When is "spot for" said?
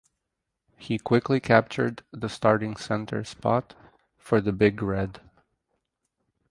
3.23-4.41